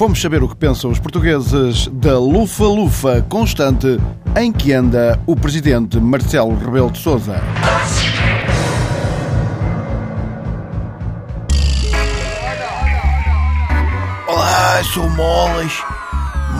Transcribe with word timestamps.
fomos 0.00 0.22
saber 0.22 0.42
o 0.42 0.48
que 0.48 0.56
pensam 0.56 0.90
os 0.90 0.98
portugueses 0.98 1.86
da 1.88 2.18
lufa-lufa 2.18 3.20
constante 3.28 4.00
em 4.34 4.50
que 4.50 4.72
anda 4.72 5.20
o 5.26 5.36
presidente 5.36 6.00
Marcelo 6.00 6.56
Rebelo 6.56 6.90
de 6.90 6.98
Sousa. 6.98 7.38
Olá, 14.26 14.82
sou 14.84 15.06
Molas, 15.10 15.84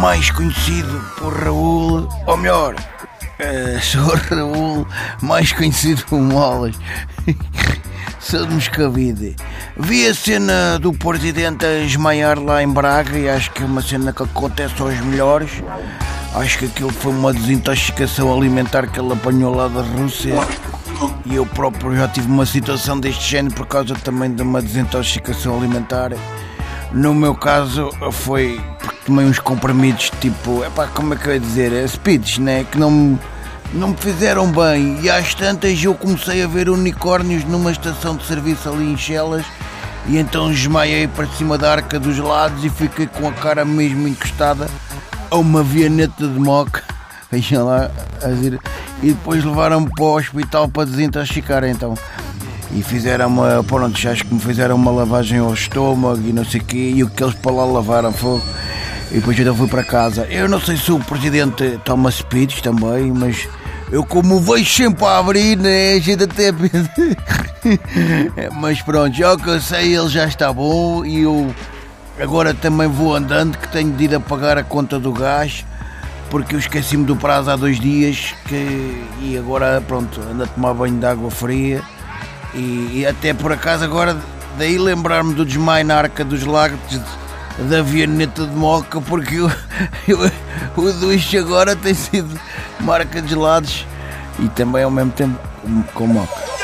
mais 0.00 0.30
conhecido 0.30 1.04
por 1.18 1.34
Raul, 1.34 2.08
ou 2.28 2.36
melhor, 2.36 2.76
eh, 3.40 3.78
sou 3.82 4.14
Raul, 4.30 4.86
mais 5.20 5.52
conhecido 5.52 6.04
por 6.04 6.20
Molas. 6.20 6.76
Sou 8.24 8.46
de 8.46 8.54
Moscavide. 8.54 9.36
Vi 9.76 10.06
a 10.06 10.14
cena 10.14 10.78
do 10.78 10.92
presidente 10.92 11.66
a 11.66 11.80
esmaiar 11.80 12.38
lá 12.38 12.62
em 12.62 12.68
Braga 12.68 13.18
e 13.18 13.28
acho 13.28 13.50
que 13.50 13.62
é 13.62 13.66
uma 13.66 13.82
cena 13.82 14.12
que 14.12 14.22
acontece 14.22 14.80
aos 14.80 14.98
melhores. 15.00 15.50
Acho 16.34 16.58
que 16.58 16.64
aquilo 16.64 16.90
foi 16.90 17.12
uma 17.12 17.32
desintoxicação 17.32 18.34
alimentar 18.34 18.86
que 18.86 18.98
ele 18.98 19.12
apanhou 19.12 19.54
lá 19.54 19.68
da 19.68 19.82
Rússia. 19.82 20.34
E 21.26 21.34
eu 21.34 21.44
próprio 21.44 21.94
já 21.96 22.08
tive 22.08 22.28
uma 22.28 22.46
situação 22.46 22.98
deste 22.98 23.30
género 23.30 23.54
por 23.54 23.66
causa 23.66 23.94
também 23.94 24.34
de 24.34 24.42
uma 24.42 24.62
desintoxicação 24.62 25.58
alimentar. 25.58 26.12
No 26.92 27.12
meu 27.14 27.34
caso 27.34 27.90
foi 28.10 28.58
porque 28.78 28.96
tomei 29.04 29.26
uns 29.26 29.38
comprimidos 29.38 30.10
tipo, 30.20 30.64
epá, 30.64 30.86
como 30.86 31.12
é 31.12 31.16
que 31.16 31.28
eu 31.28 31.34
ia 31.34 31.40
dizer? 31.40 31.72
É 31.72 31.86
speeds, 31.86 32.38
né? 32.38 32.64
Que 32.70 32.78
não 32.78 32.90
me, 32.90 33.18
não 33.72 33.88
me 33.88 33.96
fizeram 33.96 34.50
bem. 34.50 34.98
E 35.02 35.10
às 35.10 35.34
tantas 35.34 35.82
eu 35.82 35.94
comecei 35.94 36.42
a 36.42 36.46
ver 36.46 36.68
unicórnios 36.68 37.44
numa 37.44 37.72
estação 37.72 38.16
de 38.16 38.24
serviço 38.26 38.68
ali 38.68 38.92
em 38.92 38.96
Chelas. 38.96 39.44
E 40.06 40.18
então 40.18 40.50
desmaiei 40.50 41.08
para 41.08 41.26
cima 41.26 41.56
da 41.56 41.72
arca 41.72 41.98
dos 41.98 42.18
lados 42.18 42.62
e 42.64 42.68
fiquei 42.68 43.06
com 43.06 43.26
a 43.26 43.32
cara 43.32 43.64
mesmo 43.64 44.06
encostada 44.06 44.68
a 45.30 45.36
uma 45.36 45.62
vianeta 45.62 46.28
de 46.28 46.38
moca. 46.38 46.82
Vejam 47.30 47.64
lá, 47.64 47.90
a 48.22 48.28
dizer, 48.28 48.60
e 49.02 49.08
depois 49.08 49.42
levaram-me 49.42 49.90
para 49.90 50.04
o 50.04 50.16
hospital 50.16 50.68
para 50.68 50.84
desintoxicar 50.84 51.64
então. 51.64 51.94
E 52.72 52.82
fizeram 52.82 53.28
uma, 53.28 53.62
pronto, 53.64 54.08
acho 54.08 54.24
que 54.24 54.34
me 54.34 54.40
fizeram 54.40 54.74
uma 54.76 54.90
lavagem 54.90 55.38
ao 55.38 55.52
estômago 55.54 56.20
e 56.26 56.32
não 56.32 56.44
sei 56.44 56.60
o 56.60 56.64
quê, 56.64 56.92
e 56.94 57.02
o 57.02 57.10
que 57.10 57.22
eles 57.22 57.34
para 57.34 57.52
lá 57.52 57.64
lavaram 57.64 58.12
fogo. 58.12 58.42
E 59.10 59.14
depois 59.14 59.38
eu 59.38 59.54
fui 59.54 59.68
para 59.68 59.84
casa. 59.84 60.26
Eu 60.30 60.48
não 60.48 60.60
sei 60.60 60.76
se 60.76 60.90
o 60.90 60.98
presidente 60.98 61.78
toma 61.84 62.10
speeds 62.10 62.60
também, 62.60 63.12
mas 63.12 63.48
eu 63.90 64.04
como 64.04 64.40
vejo 64.40 64.70
sempre 64.70 65.04
a 65.04 65.18
abrir, 65.18 65.56
né? 65.56 65.94
A 65.94 66.00
gente 66.00 66.24
até 66.24 66.52
mas 68.52 68.82
pronto, 68.82 69.16
já 69.16 69.36
que 69.36 69.48
eu 69.48 69.60
sei, 69.60 69.96
ele 69.96 70.08
já 70.08 70.26
está 70.26 70.52
bom 70.52 71.04
e 71.04 71.22
eu 71.22 71.54
agora 72.20 72.54
também 72.54 72.88
vou 72.88 73.14
andando 73.14 73.58
que 73.58 73.68
tenho 73.68 73.92
de 73.92 74.04
ir 74.04 74.14
a 74.14 74.20
pagar 74.20 74.58
a 74.58 74.64
conta 74.64 74.98
do 74.98 75.12
gás 75.12 75.64
porque 76.30 76.54
eu 76.54 76.58
esqueci-me 76.58 77.04
do 77.04 77.16
prazo 77.16 77.50
há 77.50 77.56
dois 77.56 77.78
dias 77.78 78.34
que, 78.46 79.04
e 79.20 79.36
agora 79.38 79.82
pronto, 79.86 80.20
ando 80.20 80.42
a 80.42 80.46
tomar 80.46 80.74
banho 80.74 80.98
de 80.98 81.06
água 81.06 81.30
fria 81.30 81.82
e, 82.52 83.00
e 83.00 83.06
até 83.06 83.32
por 83.32 83.52
acaso 83.52 83.84
agora 83.84 84.16
daí 84.58 84.78
lembrar-me 84.78 85.34
do 85.34 85.44
desmaio 85.44 85.84
na 85.84 85.96
Arca 85.96 86.24
dos 86.24 86.44
Lagos 86.44 86.78
da 87.58 87.82
Vianeta 87.82 88.46
de 88.46 88.54
Moca 88.54 89.00
porque 89.00 89.36
eu, 89.36 89.50
eu, 90.08 90.18
o 90.76 90.92
duche 90.92 91.38
agora 91.38 91.76
tem 91.76 91.94
sido 91.94 92.38
marca 92.80 93.22
de 93.22 93.30
gelados 93.30 93.86
e 94.38 94.48
também 94.48 94.82
ao 94.82 94.90
mesmo 94.90 95.12
tempo 95.12 95.38
com, 95.62 95.82
com 95.94 96.06
moca. 96.06 96.54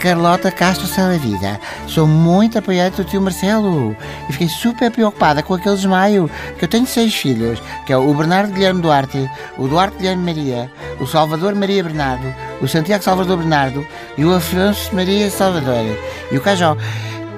Carlota 0.00 0.52
Castro 0.52 0.86
Salavida. 0.86 1.58
Sou 1.88 2.06
muito 2.06 2.58
apoiante 2.58 2.98
do 2.98 3.04
tio 3.04 3.20
Marcelo 3.20 3.96
e 4.28 4.32
fiquei 4.32 4.48
super 4.48 4.90
preocupada 4.90 5.42
com 5.42 5.54
aquele 5.54 5.74
desmaio, 5.74 6.30
que 6.56 6.64
eu 6.64 6.68
tenho 6.68 6.86
seis 6.86 7.14
filhos, 7.14 7.60
que 7.84 7.92
é 7.92 7.96
o 7.96 8.14
Bernardo 8.14 8.52
Guilherme 8.52 8.82
Duarte, 8.82 9.28
o 9.58 9.66
Duarte 9.66 9.96
Guilherme 9.96 10.22
Maria, 10.22 10.70
o 11.00 11.06
Salvador 11.06 11.54
Maria 11.54 11.82
Bernardo, 11.82 12.32
o 12.60 12.68
Santiago 12.68 13.02
Salvador 13.02 13.38
Bernardo 13.38 13.84
e 14.16 14.24
o 14.24 14.32
Afonso 14.32 14.94
Maria 14.94 15.28
Salvador 15.28 15.84
e 16.30 16.36
o 16.36 16.40
Cajó. 16.40 16.76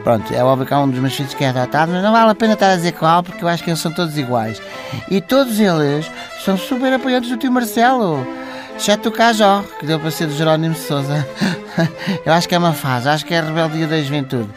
Pronto, 0.09 0.33
é 0.33 0.43
óbvio 0.43 0.67
que 0.67 0.73
há 0.73 0.81
um 0.81 0.89
dos 0.89 1.01
meus 1.01 1.15
filhos 1.15 1.35
que 1.35 1.45
é 1.45 1.51
adotado, 1.51 1.93
mas 1.93 2.03
não 2.03 2.13
vale 2.13 2.31
a 2.31 2.35
pena 2.35 2.55
estar 2.55 2.71
a 2.71 2.77
dizer 2.77 2.93
qual, 2.93 3.23
porque 3.23 3.45
eu 3.45 3.49
acho 3.49 3.63
que 3.63 3.69
eles 3.69 3.79
são 3.79 3.93
todos 3.93 4.17
iguais. 4.17 4.59
E 5.11 5.21
todos 5.21 5.61
eles 5.61 6.11
são 6.43 6.57
super 6.57 6.91
apoiantes 6.95 7.29
do 7.29 7.37
tio 7.37 7.53
Marcelo. 7.53 8.27
Exceto 8.75 9.11
o 9.11 9.13
Cajó, 9.13 9.63
que 9.79 9.85
deu 9.85 10.01
para 10.01 10.11
ser 10.11 10.29
do 10.29 10.33
Jerónimo 10.33 10.75
Souza. 10.75 11.29
Eu 12.25 12.33
acho 12.33 12.49
que 12.49 12.55
é 12.55 12.59
uma 12.59 12.73
fase, 12.73 13.09
acho 13.09 13.25
que 13.25 13.35
é 13.35 13.39
a 13.39 13.43
rebeldia 13.43 13.87
da 13.87 14.01
juventude. 14.01 14.49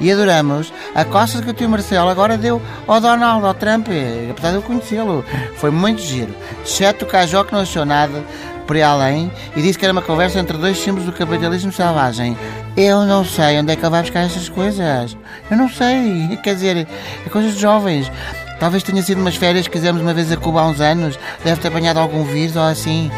E 0.00 0.10
adoramos 0.10 0.72
a 0.94 1.04
costa 1.04 1.42
que 1.42 1.50
o 1.50 1.54
tio 1.54 1.68
Marcelo 1.68 2.08
agora 2.08 2.36
deu 2.36 2.60
ao 2.86 3.00
Donald, 3.00 3.44
ao 3.44 3.54
Trump, 3.54 3.88
apesar 4.30 4.50
de 4.50 4.56
eu 4.56 4.62
conhecê-lo. 4.62 5.24
Foi 5.56 5.70
muito 5.70 6.00
giro. 6.00 6.34
Exceto 6.64 7.04
o 7.04 7.08
Cajó, 7.08 7.44
que 7.44 7.52
não 7.52 7.60
achou 7.60 7.84
nada 7.84 8.22
por 8.66 8.76
aí 8.76 8.82
além 8.82 9.30
e 9.54 9.62
disse 9.62 9.78
que 9.78 9.84
era 9.84 9.92
uma 9.92 10.02
conversa 10.02 10.38
entre 10.38 10.56
dois 10.56 10.78
símbolos 10.78 11.06
do 11.06 11.12
capitalismo 11.12 11.72
selvagem. 11.72 12.36
Eu 12.76 13.04
não 13.04 13.24
sei 13.24 13.58
onde 13.58 13.72
é 13.72 13.76
que 13.76 13.82
ele 13.82 13.90
vai 13.90 14.02
buscar 14.02 14.20
essas 14.20 14.48
coisas. 14.48 15.16
Eu 15.50 15.56
não 15.56 15.68
sei. 15.68 16.38
Quer 16.42 16.54
dizer, 16.54 16.88
é 17.26 17.28
coisas 17.28 17.54
de 17.54 17.60
jovens. 17.60 18.10
Talvez 18.58 18.82
tenha 18.82 19.02
sido 19.02 19.20
umas 19.20 19.36
férias 19.36 19.66
que 19.66 19.76
fizemos 19.76 20.00
uma 20.00 20.14
vez 20.14 20.30
a 20.32 20.36
Cuba 20.36 20.60
há 20.60 20.66
uns 20.66 20.80
anos. 20.80 21.18
Deve 21.44 21.60
ter 21.60 21.68
apanhado 21.68 21.98
algum 21.98 22.24
vírus 22.24 22.56
ou 22.56 22.62
assim. 22.62 23.10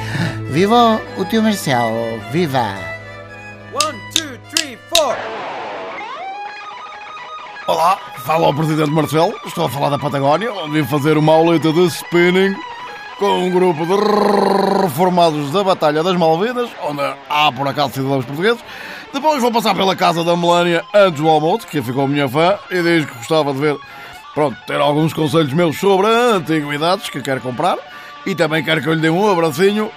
Viva 0.51 1.01
o 1.17 1.25
tio 1.25 1.43
Marcelo! 1.43 2.21
Viva! 2.33 2.96
Olá, 7.67 7.99
fala 8.25 8.49
o 8.49 8.55
presidente 8.55 8.91
Marcelo. 8.91 9.35
Estou 9.45 9.67
a 9.67 9.69
falar 9.69 9.91
da 9.91 9.99
Patagónia, 9.99 10.51
onde 10.55 10.81
vim 10.81 10.87
fazer 10.87 11.19
uma 11.19 11.35
auleta 11.35 11.71
de 11.71 11.87
spinning 11.89 12.57
com 13.19 13.45
um 13.45 13.51
grupo 13.51 13.85
de 13.85 13.93
reformados 14.83 15.51
da 15.51 15.63
Batalha 15.63 16.03
das 16.03 16.17
Malvinas, 16.17 16.71
onde 16.83 17.03
há 17.29 17.53
por 17.53 17.69
acaso 17.69 17.93
cidadãos 17.93 18.25
portugueses. 18.25 18.65
Depois 19.13 19.43
vou 19.43 19.53
passar 19.53 19.75
pela 19.75 19.95
casa 19.95 20.25
da 20.25 20.35
Melania 20.35 20.83
antes 20.95 21.21
do 21.21 21.29
almoço, 21.29 21.67
que 21.67 21.83
ficou 21.83 22.09
minha 22.09 22.27
fã, 22.27 22.59
e 22.71 22.83
diz 22.83 23.05
que 23.05 23.19
gostava 23.19 23.53
de 23.53 23.61
ver, 23.61 23.77
pronto, 24.33 24.57
ter 24.67 24.81
alguns 24.81 25.13
conselhos 25.13 25.53
meus 25.53 25.79
sobre 25.79 26.07
antiguidades 26.07 27.11
que 27.11 27.21
quer 27.21 27.41
comprar. 27.41 27.77
E 28.25 28.35
também 28.35 28.65
quero 28.65 28.81
que 28.81 28.89
eu 28.89 28.95
lhe 28.95 29.03
dê 29.03 29.11
um 29.11 29.31
abracinho, 29.31 29.91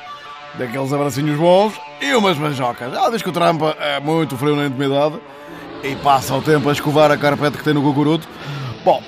daqueles 0.58 0.92
abracinhos 0.92 1.38
bons, 1.38 1.74
e 2.02 2.14
umas 2.16 2.38
manjocas. 2.38 2.94
Ela 2.94 3.10
diz 3.12 3.22
que 3.22 3.30
o 3.30 3.34
trampa 3.34 3.76
é 3.80 4.00
muito 4.00 4.38
frio 4.38 4.56
na 4.56 4.66
intimidade 4.66 5.16
e 5.84 5.96
passa 5.98 6.36
o 6.36 6.42
tempo 6.42 6.70
a 6.70 6.72
escovar 6.72 7.12
a 7.12 7.18
carpete 7.18 7.58
que 7.58 7.64
tem 7.64 7.74
no 7.74 7.82
cucuruto. 7.82 8.28
Bom, 8.84 9.02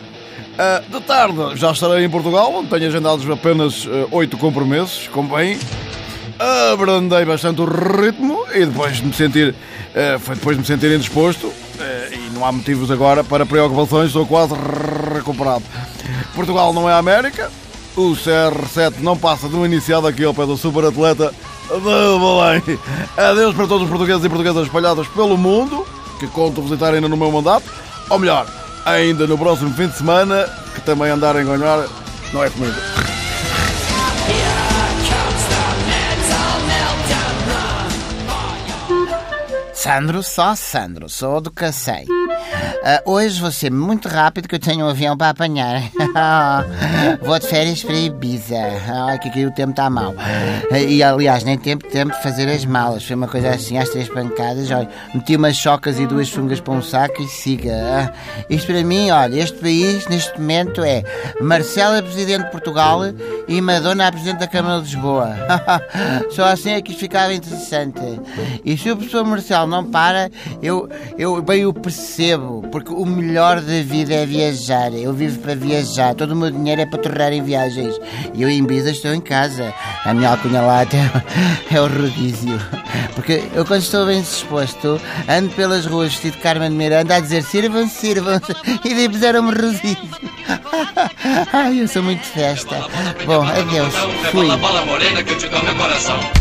Uh, 0.52 0.92
de 0.92 1.00
tarde 1.06 1.56
já 1.56 1.72
estarei 1.72 2.04
em 2.04 2.10
Portugal, 2.10 2.54
onde 2.54 2.68
tenho 2.70 2.86
agendados 2.86 3.28
apenas 3.30 3.88
oito 4.12 4.36
uh, 4.36 4.38
compromissos, 4.38 5.08
como 5.08 5.36
bem. 5.36 5.58
Abrandei 6.74 7.24
bastante 7.24 7.62
o 7.62 7.66
ritmo 7.66 8.46
e 8.54 8.66
depois 8.66 8.98
de 8.98 9.06
me 9.06 9.14
sentir, 9.14 9.56
uh, 9.56 10.20
foi 10.20 10.36
depois 10.36 10.58
de 10.58 10.62
me 10.62 10.68
sentir 10.68 10.94
indisposto 10.94 11.52
e 12.12 12.30
não 12.36 12.46
há 12.46 12.52
motivos 12.52 12.92
agora 12.92 13.24
para 13.24 13.46
preocupações, 13.46 14.08
estou 14.08 14.26
quase 14.28 14.54
recuperado. 15.16 15.64
Portugal 16.36 16.74
não 16.74 16.88
é 16.88 16.94
a 16.94 16.98
América, 16.98 17.50
o 17.96 18.12
CR7 18.12 19.00
não 19.00 19.18
passa 19.18 19.50
de 19.50 19.56
um 19.56 19.66
iniciado 19.66 20.08
aqui 20.08 20.24
ao 20.24 20.34
pé 20.34 20.46
do 20.46 20.58
super 20.58 20.86
atleta 20.86 21.34
de 21.70 21.80
Belém. 21.80 22.80
Adeus 23.18 23.56
para 23.56 23.68
todos 23.68 23.84
os 23.84 23.90
portugueses 23.90 24.24
e 24.24 24.30
portuguesas 24.30 24.66
espalhados 24.66 25.08
pelo 25.10 25.38
mundo, 25.38 25.86
que 26.20 26.28
conto 26.28 26.62
visitar 26.62 26.94
ainda 26.94 27.08
no 27.08 27.18
meu 27.18 27.32
mandato, 27.32 27.66
ou 28.10 28.20
melhor, 28.20 28.48
ainda 28.86 29.28
no 29.28 29.38
próximo 29.38 29.74
fim 29.74 29.88
de 29.88 29.98
semana, 29.98 30.46
que 30.74 30.82
também 30.82 31.10
andar 31.10 31.36
a 31.36 31.42
enganar 31.42 31.86
não 32.34 32.44
é 32.44 32.50
comigo. 32.50 33.11
Sandro, 39.82 40.22
só 40.22 40.56
Sandro, 40.56 41.10
sou 41.10 41.42
do 41.42 41.50
Cacém. 41.50 42.06
Uh, 42.06 43.12
hoje 43.12 43.42
vou 43.42 43.52
ser 43.52 43.72
muito 43.72 44.08
rápido 44.08 44.48
que 44.48 44.54
eu 44.54 44.60
tenho 44.60 44.86
um 44.86 44.90
avião 44.90 45.18
para 45.18 45.30
apanhar. 45.30 45.82
vou 47.20 47.40
de 47.40 47.48
férias 47.48 47.84
para 47.84 47.96
Ibiza. 47.96 48.58
Ai, 49.08 49.18
que 49.18 49.30
aqui 49.30 49.44
o 49.44 49.52
tempo 49.52 49.72
está 49.72 49.90
mau. 49.90 50.14
E 50.72 51.02
aliás, 51.02 51.44
nem 51.44 51.58
tempo 51.58 51.88
tempo 51.88 52.14
de 52.14 52.22
fazer 52.22 52.48
as 52.48 52.64
malas. 52.64 53.04
Foi 53.04 53.16
uma 53.16 53.28
coisa 53.28 53.50
assim, 53.50 53.80
às 53.80 53.90
três 53.90 54.08
pancadas. 54.08 54.70
Olha, 54.70 54.88
meti 55.16 55.36
umas 55.36 55.56
chocas 55.58 56.00
e 56.00 56.06
duas 56.06 56.28
sungas 56.28 56.60
para 56.60 56.74
um 56.74 56.82
saco 56.84 57.20
e 57.20 57.28
siga. 57.28 57.72
Uh, 57.72 58.54
isto 58.54 58.68
para 58.68 58.84
mim, 58.84 59.10
olha, 59.10 59.42
este 59.42 59.58
país 59.58 60.08
neste 60.08 60.40
momento 60.40 60.84
é 60.84 61.04
Marcela, 61.42 62.04
Presidente 62.04 62.46
de 62.46 62.52
Portugal 62.52 63.02
e 63.48 63.60
Madonna, 63.60 64.08
a 64.08 64.12
Presidente 64.12 64.42
da 64.42 64.48
Câmara 64.48 64.80
de 64.80 64.86
Lisboa. 64.86 65.36
Só 66.30 66.46
assim 66.46 66.72
é 66.72 66.82
que 66.84 66.92
isto 66.92 67.00
ficava 67.00 67.34
interessante. 67.34 68.00
E 68.64 68.78
se 68.78 68.92
o 68.92 68.96
professor 68.96 69.26
Marcelo 69.26 69.71
não 69.72 69.84
para, 69.86 70.30
eu, 70.62 70.88
eu 71.18 71.42
bem 71.42 71.66
o 71.66 71.74
percebo 71.74 72.62
porque 72.72 72.92
o 72.94 73.06
melhor 73.06 73.60
da 73.62 73.82
vida 73.82 74.14
é 74.14 74.26
viajar. 74.26 74.94
Eu 74.94 75.14
vivo 75.14 75.40
para 75.40 75.56
viajar, 75.56 76.14
todo 76.14 76.32
o 76.32 76.36
meu 76.36 76.52
dinheiro 76.52 76.82
é 76.82 76.86
para 76.86 77.00
torrar 77.00 77.34
em 77.34 77.42
viagens. 77.42 78.00
E 78.34 78.42
eu 78.42 78.50
em 78.50 78.60
Ibiza 78.60 78.92
estou 78.92 79.14
em 79.14 79.22
casa. 79.22 79.74
A 80.06 80.14
minha 80.14 80.30
alcunha 80.30 80.62
lá 80.62 80.82
até 80.82 81.00
é 81.72 81.82
o 81.82 81.88
rodízio. 81.88 82.60
Porque 83.16 83.44
eu, 83.54 83.66
quando 83.66 83.82
estou 83.82 84.06
bem 84.06 84.22
disposto, 84.22 85.00
ando 85.28 85.50
pelas 85.50 85.86
ruas 85.86 86.12
vestido 86.12 86.36
de 86.36 86.42
Carmen 86.42 86.70
de 86.70 86.76
Miranda 86.76 87.16
a 87.16 87.20
dizer 87.20 87.44
sirvam-se, 87.44 87.96
sirvam-se, 87.96 88.54
e 88.84 88.94
daí 88.94 89.10
puseram-me 89.10 89.52
rodízio. 89.52 89.98
Ai, 91.54 91.82
eu 91.82 91.88
sou 91.88 92.04
muito 92.04 92.24
festa. 92.24 92.76
Bom, 93.26 93.44
adeus. 93.44 93.94
Fui. 94.32 94.48
bola 94.58 94.86
morena 94.86 95.24
que 95.24 95.32
eu 95.32 95.38
te 95.38 95.48
dou 95.48 95.64
meu 95.64 95.76
coração. 95.76 96.41